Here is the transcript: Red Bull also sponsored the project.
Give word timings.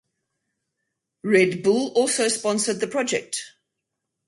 Red 1.23 1.61
Bull 1.61 1.89
also 1.93 2.27
sponsored 2.27 2.79
the 2.79 2.87
project. 2.87 3.39